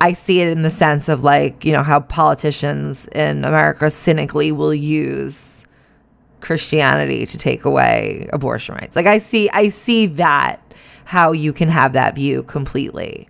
[0.00, 4.52] I see it in the sense of like, you know, how politicians in America cynically
[4.52, 5.64] will use
[6.40, 8.94] Christianity to take away abortion rights.
[8.94, 10.60] Like I see I see that
[11.04, 13.28] how you can have that view completely.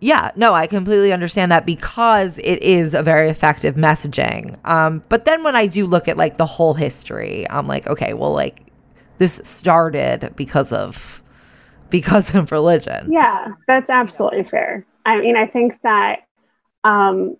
[0.00, 4.58] Yeah, no, I completely understand that because it is a very effective messaging.
[4.66, 8.12] Um, but then when I do look at like the whole history, I'm like, okay,
[8.12, 8.66] well, like
[9.18, 11.22] this started because of
[11.90, 13.12] because of religion.
[13.12, 14.84] Yeah, that's absolutely fair.
[15.06, 16.26] I mean, I think that
[16.82, 17.36] um,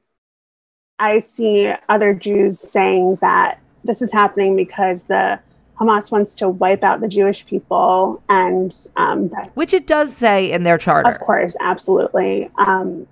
[0.98, 5.40] I see other Jews saying that this is happening because the
[5.78, 10.62] Hamas wants to wipe out the Jewish people, and um, which it does say in
[10.62, 11.10] their charter.
[11.10, 12.50] Of course, absolutely.
[12.58, 13.06] Um,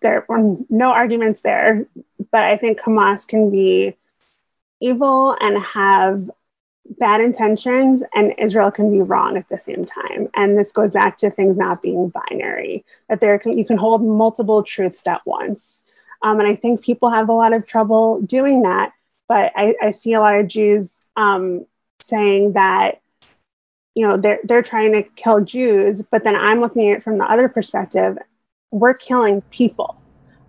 [0.00, 1.86] there were no arguments there,
[2.30, 3.96] but I think Hamas can be
[4.80, 6.30] evil and have
[6.98, 10.28] bad intentions and Israel can be wrong at the same time.
[10.34, 14.04] And this goes back to things not being binary, that there can, you can hold
[14.04, 15.84] multiple truths at once.
[16.22, 18.92] Um, and I think people have a lot of trouble doing that.
[19.28, 21.64] But I, I see a lot of Jews um,
[22.02, 23.00] saying that,
[23.94, 27.18] you know, they're, they're trying to kill Jews, but then I'm looking at it from
[27.18, 28.18] the other perspective.
[28.70, 29.96] We're killing people.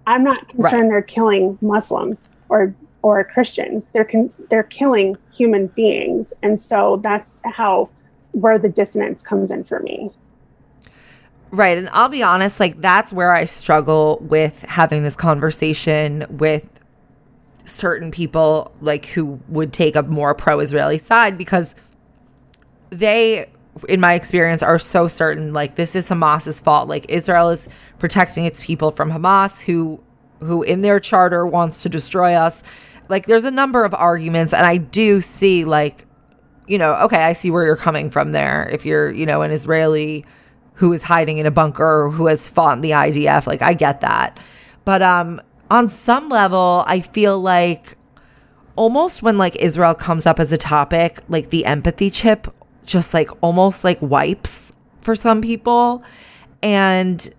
[0.05, 0.89] I'm not concerned right.
[0.89, 3.83] they're killing Muslims or or Christians.
[3.91, 7.89] They're con- they're killing human beings, and so that's how
[8.31, 10.11] where the dissonance comes in for me.
[11.51, 16.67] Right, and I'll be honest, like that's where I struggle with having this conversation with
[17.65, 21.75] certain people like who would take a more pro-Israeli side because
[22.89, 23.49] they
[23.89, 28.45] in my experience are so certain like this is Hamas's fault like Israel is protecting
[28.45, 30.01] its people from Hamas who
[30.39, 32.63] who in their charter wants to destroy us
[33.09, 36.05] like there's a number of arguments and I do see like
[36.67, 38.69] you know, okay, I see where you're coming from there.
[38.69, 40.25] If you're, you know, an Israeli
[40.75, 44.01] who is hiding in a bunker who has fought in the IDF, like I get
[44.01, 44.39] that.
[44.85, 45.41] But um
[45.73, 47.97] on some level, I feel like
[48.75, 52.47] almost when like Israel comes up as a topic, like the empathy chip
[52.85, 56.03] just like almost like wipes for some people.
[56.61, 57.33] And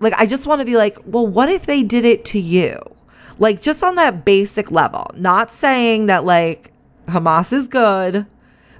[0.00, 2.78] like I just want to be like, well, what if they did it to you?
[3.38, 6.72] Like just on that basic level, not saying that like
[7.08, 8.26] Hamas is good,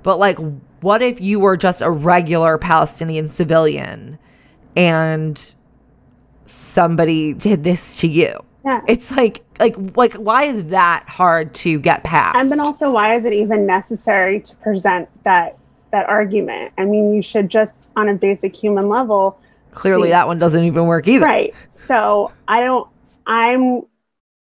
[0.02, 0.36] but like
[0.82, 4.18] what if you were just a regular Palestinian civilian
[4.76, 5.54] and
[6.44, 8.45] somebody did this to you?
[8.66, 8.82] Yeah.
[8.88, 12.36] It's like like like why is that hard to get past?
[12.36, 15.54] And then also why is it even necessary to present that
[15.92, 16.72] that argument?
[16.76, 19.38] I mean, you should just on a basic human level
[19.70, 21.24] Clearly see, that one doesn't even work either.
[21.24, 21.54] Right.
[21.68, 22.88] So, I don't
[23.24, 23.82] I'm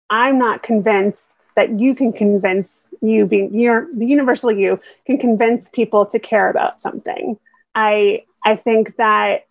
[0.09, 5.69] I'm not convinced that you can convince you being you're the universal you can convince
[5.69, 7.39] people to care about something.
[7.75, 9.47] I I think that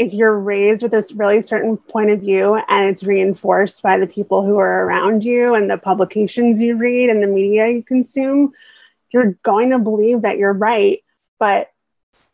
[0.00, 4.06] if you're raised with this really certain point of view and it's reinforced by the
[4.06, 8.54] people who are around you and the publications you read and the media you consume,
[9.10, 11.04] you're going to believe that you're right.
[11.38, 11.70] But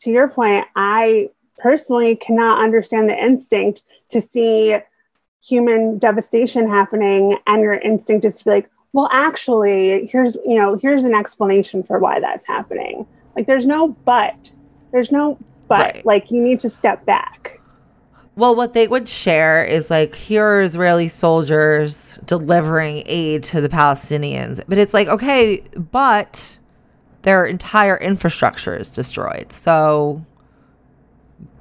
[0.03, 4.79] to your point, I personally cannot understand the instinct to see
[5.43, 10.77] human devastation happening and your instinct is to be like well actually here's you know
[10.77, 14.35] here's an explanation for why that's happening like there's no but
[14.91, 16.07] there's no but right.
[16.07, 17.61] like you need to step back
[18.35, 23.69] well what they would share is like here are israeli soldiers delivering aid to the
[23.69, 26.59] palestinians but it's like okay but
[27.23, 30.23] their entire infrastructure is destroyed so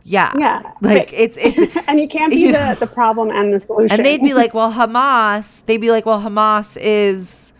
[0.07, 0.31] yeah.
[0.37, 0.71] Yeah.
[0.81, 3.91] Like it's it's and you can't be you the, the problem and the solution.
[3.91, 7.51] And they'd be like, well, Hamas, they'd be like, well, Hamas is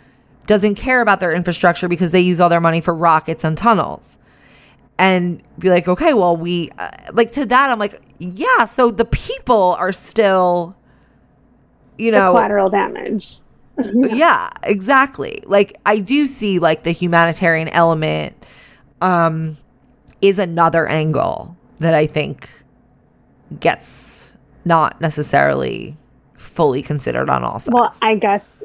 [0.46, 4.20] doesn't care about their infrastructure because they use all their money for rockets and tunnels.
[4.98, 7.70] And be like, okay, well, we uh, like to that.
[7.70, 8.64] I'm like, yeah.
[8.66, 10.76] So the people are still,
[11.98, 13.40] you know, the collateral damage.
[13.94, 15.42] yeah, exactly.
[15.46, 18.36] Like I do see like the humanitarian element
[19.02, 19.58] um
[20.22, 22.50] is another angle that I think
[23.60, 24.32] gets
[24.64, 25.96] not necessarily
[26.38, 27.74] fully considered on all sides.
[27.74, 28.64] Well, I guess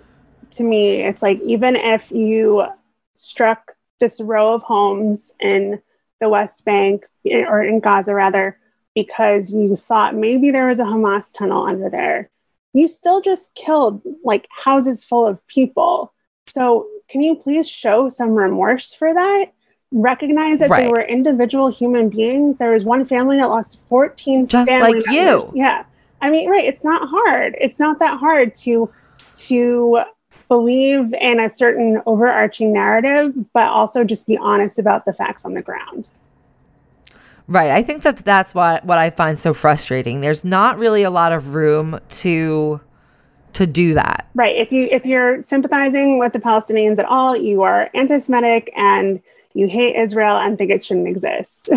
[0.53, 2.67] to me, it's like even if you
[3.15, 5.81] struck this row of homes in
[6.21, 8.59] the West Bank eh, or in Gaza, rather,
[8.95, 12.31] because you thought maybe there was a Hamas tunnel under there,
[12.73, 16.13] you still just killed like houses full of people.
[16.47, 19.53] So, can you please show some remorse for that?
[19.93, 20.85] recognize that right.
[20.85, 22.59] they were individual human beings.
[22.59, 25.07] There was one family that lost 14 just like members.
[25.09, 25.51] you.
[25.55, 25.85] Yeah.
[26.21, 27.57] I mean, right, it's not hard.
[27.61, 28.91] It's not that hard to
[29.35, 30.01] to
[30.51, 35.55] believe in a certain overarching narrative, but also just be honest about the facts on
[35.55, 36.11] the ground.
[37.47, 37.71] Right.
[37.71, 40.21] I think that that's what what I find so frustrating.
[40.21, 42.81] There's not really a lot of room to
[43.53, 44.29] to do that.
[44.35, 44.57] Right.
[44.57, 49.23] If you if you're sympathizing with the Palestinians at all, you are anti-Semitic and
[49.55, 51.71] you hate Israel and think it shouldn't exist.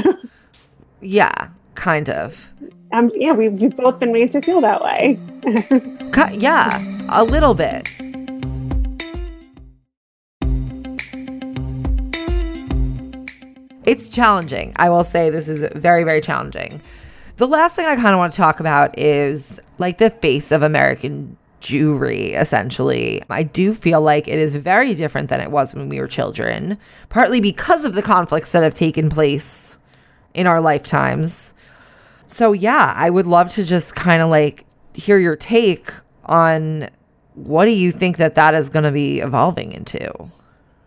[1.01, 2.51] yeah, kind of.
[2.91, 5.19] Um, yeah, we've, we've both been made to feel that way.
[6.38, 7.89] yeah, a little bit.
[13.86, 14.73] It's challenging.
[14.75, 16.81] I will say this is very, very challenging.
[17.38, 20.63] The last thing I kind of want to talk about is like the face of
[20.63, 23.23] American Jewry, essentially.
[23.29, 26.77] I do feel like it is very different than it was when we were children,
[27.09, 29.77] partly because of the conflicts that have taken place
[30.34, 31.53] in our lifetimes.
[32.27, 35.91] So, yeah, I would love to just kind of like hear your take
[36.25, 36.89] on
[37.34, 40.29] what do you think that that is going to be evolving into?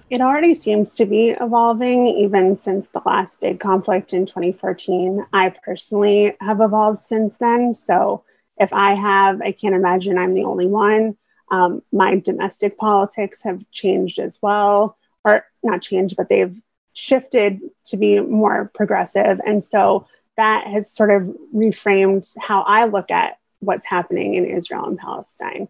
[0.08, 5.26] It already seems to be evolving even since the last big conflict in 2014.
[5.32, 7.74] I personally have evolved since then.
[7.74, 8.22] So
[8.56, 11.16] if I have, I can't imagine I'm the only one.
[11.50, 16.56] Um, my domestic politics have changed as well, or not changed, but they've
[16.92, 19.40] shifted to be more progressive.
[19.44, 21.22] And so that has sort of
[21.54, 25.68] reframed how I look at what's happening in Israel and Palestine.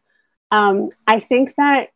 [0.51, 1.91] Um, I think that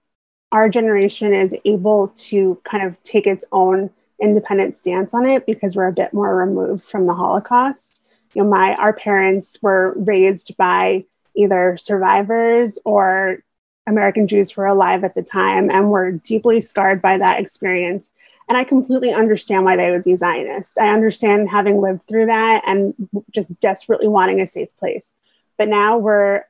[0.53, 3.91] our generation is able to kind of take its own
[4.21, 8.03] independent stance on it because we're a bit more removed from the Holocaust.
[8.35, 13.43] You know, my our parents were raised by either survivors or
[13.87, 18.11] American Jews who were alive at the time and were deeply scarred by that experience.
[18.49, 20.79] And I completely understand why they would be Zionist.
[20.79, 22.95] I understand having lived through that and
[23.31, 25.15] just desperately wanting a safe place.
[25.57, 26.45] But now we're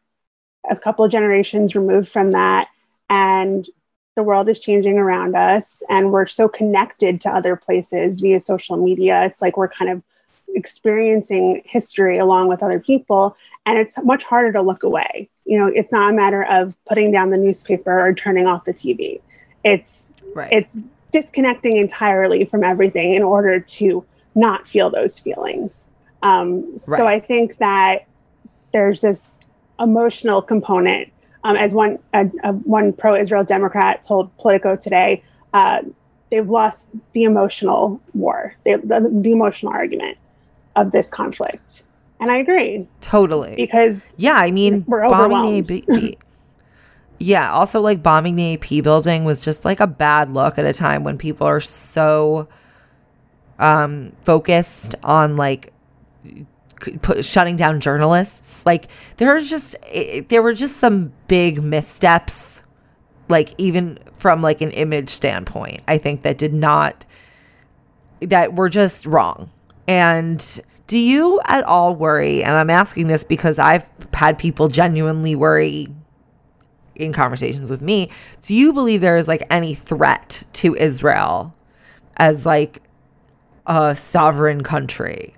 [0.69, 2.69] a couple of generations removed from that.
[3.09, 3.67] And
[4.17, 8.77] the world is changing around us and we're so connected to other places via social
[8.77, 9.25] media.
[9.25, 10.03] It's like we're kind of
[10.55, 13.37] experiencing history along with other people
[13.67, 15.29] and it's much harder to look away.
[15.45, 18.75] You know, it's not a matter of putting down the newspaper or turning off the
[18.75, 19.21] TV.
[19.65, 20.53] It's right.
[20.53, 20.77] it's
[21.13, 24.05] disconnecting entirely from everything in order to
[24.35, 25.87] not feel those feelings.
[26.23, 26.81] Um, right.
[26.81, 28.07] So I think that
[28.73, 29.39] there's this
[29.79, 31.13] emotional component
[31.45, 31.99] um, as one
[32.65, 35.23] one pro-Israel Democrat told Politico today,
[35.53, 35.83] uh,
[36.31, 40.19] they've lost the emotional war, they, the, the emotional argument
[40.77, 41.85] of this conflict,
[42.21, 42.87] and I agree.
[43.01, 43.57] Totally.
[43.57, 46.19] Because yeah, I mean we're bombing the AP,
[47.19, 50.73] yeah, also like bombing the AP building was just like a bad look at a
[50.73, 52.49] time when people are so
[53.59, 55.73] um, focused on like
[57.03, 58.65] put, shutting down journalists.
[58.67, 62.63] Like there are just it, there were just some big missteps,
[63.29, 65.83] like even from like an image standpoint.
[65.89, 67.05] I think that did not
[68.21, 69.51] that were just wrong.
[69.87, 72.43] And do you at all worry?
[72.43, 75.89] And I'm asking this because I've had people genuinely worry
[76.97, 78.11] in conversations with me.
[78.43, 81.55] Do you believe there is like any threat to Israel
[82.17, 82.83] as like
[83.67, 85.35] a sovereign country?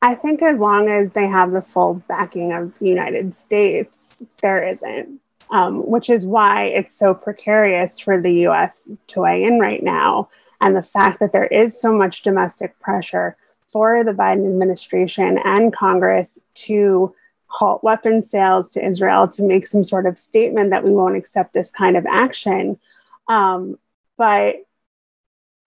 [0.00, 4.66] I think as long as they have the full backing of the United States, there
[4.66, 5.20] isn't,
[5.50, 10.28] um, which is why it's so precarious for the US to weigh in right now.
[10.60, 13.36] And the fact that there is so much domestic pressure
[13.72, 17.14] for the Biden administration and Congress to
[17.46, 21.52] halt weapons sales to Israel, to make some sort of statement that we won't accept
[21.52, 22.78] this kind of action.
[23.26, 23.78] Um,
[24.16, 24.56] but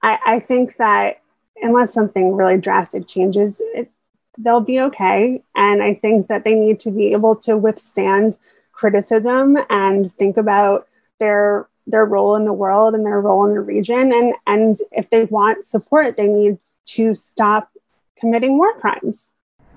[0.01, 1.21] I, I think that
[1.61, 3.91] unless something really drastic changes, it,
[4.37, 5.43] they'll be okay.
[5.55, 8.37] And I think that they need to be able to withstand
[8.71, 10.87] criticism and think about
[11.19, 14.13] their their role in the world and their role in the region.
[14.13, 17.71] And and if they want support, they need to stop
[18.17, 19.31] committing war crimes.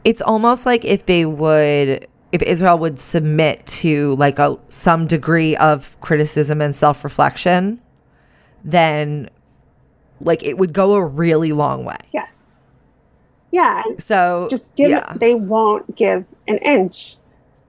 [0.05, 5.57] It's almost like if they would if Israel would submit to like a some degree
[5.57, 7.81] of criticism and self-reflection,
[8.65, 9.31] then
[10.21, 11.97] like it would go a really long way.
[12.13, 12.44] Yes.
[13.55, 13.85] Yeah.
[13.99, 15.15] So just give yeah.
[15.15, 17.19] they won't give an inch.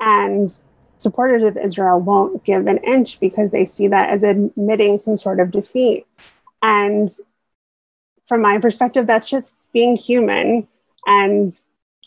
[0.02, 0.52] And
[0.98, 5.40] supporters of Israel won't give an inch because they see that as admitting some sort
[5.40, 6.08] of defeat.
[6.64, 7.12] And
[8.28, 10.68] from my perspective, that's just being human
[11.06, 11.52] and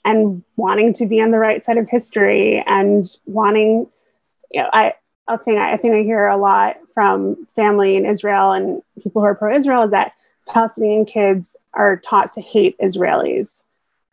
[0.05, 3.89] and wanting to be on the right side of history and wanting,
[4.51, 4.95] you know, I
[5.29, 9.27] a thing I think I hear a lot from family in Israel and people who
[9.29, 10.15] are pro-Israel is that
[10.49, 13.67] Palestinian kids are taught to hate Israelis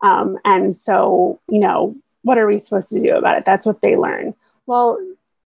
[0.05, 3.45] um, and so, you know, what are we supposed to do about it?
[3.45, 4.35] That's what they learn.
[4.67, 4.99] Well,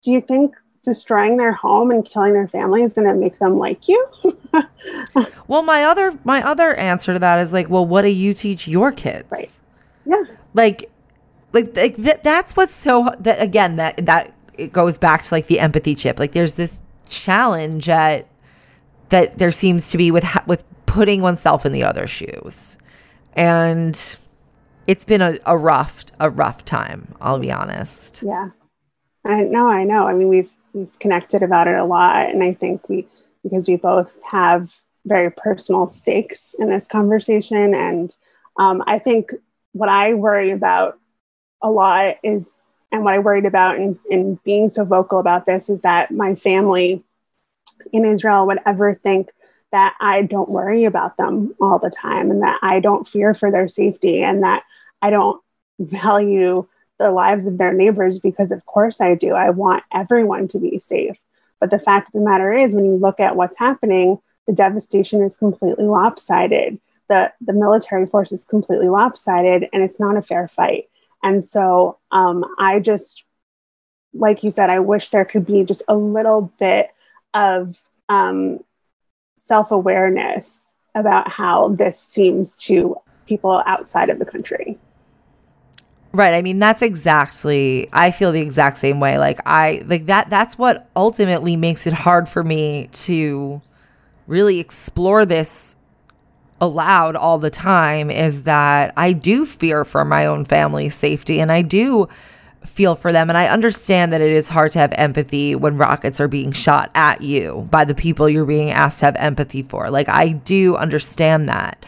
[0.01, 3.59] do you think destroying their home and killing their family is going to make them
[3.59, 4.07] like you?
[5.47, 8.67] well, my other my other answer to that is like, well, what do you teach
[8.67, 9.29] your kids?
[9.29, 9.51] Right.
[10.07, 10.23] Yeah.
[10.55, 10.89] Like,
[11.53, 15.45] like, like th- that's what's so that again that that it goes back to like
[15.45, 16.17] the empathy chip.
[16.17, 18.27] Like, there's this challenge at
[19.09, 22.79] that there seems to be with with putting oneself in the other shoes,
[23.33, 24.17] and
[24.89, 28.23] it's been a, a rough a rough time i'll be honest.
[28.25, 28.49] Yeah.
[29.23, 30.07] I know i know.
[30.07, 33.07] I mean we've we've connected about it a lot and i think we
[33.43, 34.73] because we both have
[35.05, 38.15] very personal stakes in this conversation and
[38.57, 39.31] um, i think
[39.73, 40.97] what i worry about
[41.61, 42.51] a lot is
[42.91, 46.33] and what i worried about in, in being so vocal about this is that my
[46.33, 47.03] family
[47.93, 49.29] in israel would ever think
[49.71, 53.51] that I don't worry about them all the time and that I don't fear for
[53.51, 54.63] their safety and that
[55.01, 55.41] I don't
[55.79, 59.33] value the lives of their neighbors because, of course, I do.
[59.33, 61.17] I want everyone to be safe.
[61.59, 65.21] But the fact of the matter is, when you look at what's happening, the devastation
[65.21, 66.79] is completely lopsided.
[67.07, 70.89] The, the military force is completely lopsided, and it's not a fair fight.
[71.23, 73.23] And so um, I just,
[74.13, 76.89] like you said, I wish there could be just a little bit
[77.33, 77.77] of
[78.07, 78.59] um,
[79.37, 84.77] self awareness about how this seems to people outside of the country.
[86.12, 86.34] Right.
[86.34, 89.20] I mean, that's exactly, I feel the exact same way.
[89.20, 93.62] Like, I, like that, that's what ultimately makes it hard for me to
[94.26, 95.76] really explore this
[96.62, 101.51] aloud all the time is that I do fear for my own family's safety and
[101.51, 102.07] I do
[102.66, 103.30] feel for them.
[103.30, 106.91] And I understand that it is hard to have empathy when rockets are being shot
[106.95, 109.89] at you by the people you're being asked to have empathy for.
[109.89, 111.86] Like, I do understand that.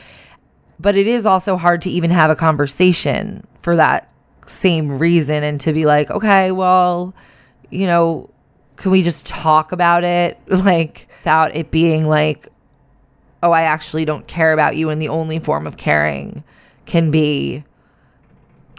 [0.79, 4.10] But it is also hard to even have a conversation for that
[4.51, 7.13] same reason and to be like, okay, well,
[7.69, 8.29] you know,
[8.75, 10.37] can we just talk about it?
[10.47, 12.49] Like, without it being like,
[13.43, 14.89] oh, I actually don't care about you.
[14.89, 16.43] And the only form of caring
[16.85, 17.63] can be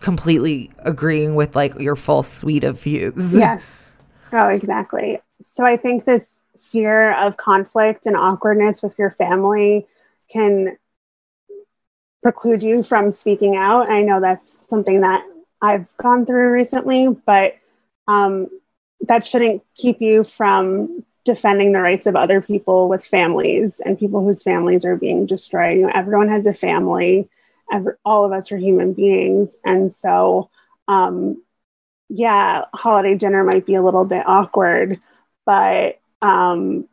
[0.01, 3.37] completely agreeing with like your full suite of views.
[3.39, 3.97] Yes.
[4.33, 5.21] Oh, exactly.
[5.41, 9.87] So I think this fear of conflict and awkwardness with your family
[10.31, 10.79] can
[12.23, 13.91] preclude you from speaking out.
[13.91, 15.23] I know that's something that
[15.63, 17.57] I've gone through recently, but
[18.09, 18.49] um,
[19.03, 24.25] that shouldn't keep you from defending the rights of other people with families and people
[24.25, 25.79] whose families are being destroyed.
[25.79, 27.29] You know, everyone has a family.
[27.73, 30.51] Every, all of us are human beings, and so
[30.89, 31.43] um,
[32.09, 34.99] yeah, holiday dinner might be a little bit awkward,
[35.47, 36.89] but um,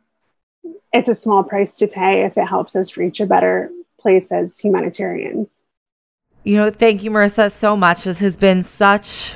[0.92, 4.58] it's a small price to pay if it helps us reach a better place as
[4.58, 5.62] humanitarians.
[6.42, 8.04] You know, thank you, Marisa, so much.
[8.04, 9.34] This has been such,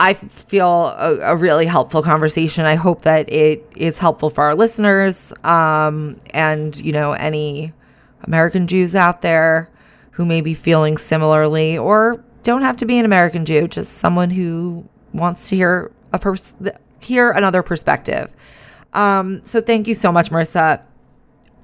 [0.00, 2.64] I feel, a, a really helpful conversation.
[2.64, 7.74] I hope that it is helpful for our listeners um, and, you know, any
[8.22, 9.70] American Jews out there
[10.12, 14.30] who may be feeling similarly or don't have to be an American Jew, just someone
[14.30, 16.56] who wants to hear a pers-
[17.00, 18.32] hear another perspective.
[18.94, 20.80] Um, so thank you so much, Marisa.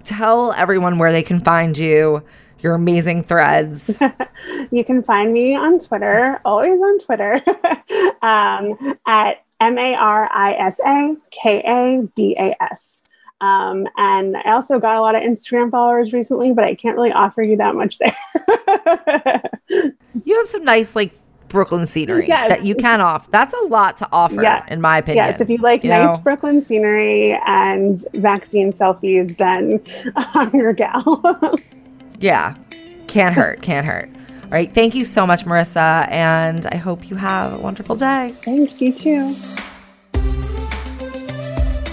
[0.03, 2.23] Tell everyone where they can find you
[2.65, 4.01] your amazing threads.
[4.73, 7.35] you can find me on Twitter, always on Twitter,
[8.23, 13.03] um, at M A R I S A K A B A S.
[13.41, 17.13] Um, and I also got a lot of Instagram followers recently, but I can't really
[17.13, 18.17] offer you that much there.
[20.25, 21.13] you have some nice, like,
[21.49, 22.49] Brooklyn scenery yes.
[22.49, 23.31] that you can off.
[23.31, 24.65] That's a lot to offer, yeah.
[24.69, 25.27] in my opinion.
[25.27, 26.23] Yes, if you like you nice know?
[26.23, 29.81] Brooklyn scenery and vaccine selfies, then
[30.17, 31.23] I'm your gal.
[32.19, 32.55] Yeah.
[33.07, 33.63] Can't hurt.
[33.63, 34.09] Can't hurt.
[34.45, 34.73] All right.
[34.73, 36.09] Thank you so much, Marisa.
[36.11, 38.35] And I hope you have a wonderful day.
[38.43, 38.81] Thanks.
[38.81, 39.35] You too.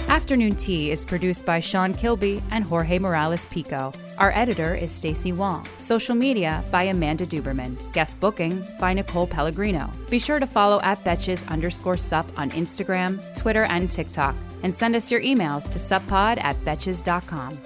[0.08, 3.92] Afternoon Tea is produced by Sean Kilby and Jorge Morales Pico.
[4.18, 5.66] Our editor is Stacy Wong.
[5.78, 7.76] Social media by Amanda Duberman.
[7.92, 9.90] Guest booking by Nicole Pellegrino.
[10.10, 14.36] Be sure to follow at Betches underscore sup on Instagram, Twitter, and TikTok.
[14.62, 17.58] And send us your emails to suppod at betches.com.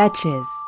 [0.00, 0.59] Betches.